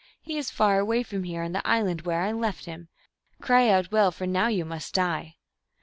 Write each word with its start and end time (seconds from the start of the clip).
He 0.19 0.35
is 0.39 0.49
far 0.49 0.79
away 0.79 1.03
from 1.03 1.25
here, 1.25 1.43
on 1.43 1.51
the 1.51 1.61
island 1.67 2.07
where 2.07 2.21
I 2.21 2.31
left 2.31 2.65
him. 2.65 2.87
Cry 3.39 3.69
out 3.69 3.91
well, 3.91 4.09
for 4.11 4.25
now 4.25 4.47
you 4.47 4.65
must 4.65 4.95
die 4.95 5.35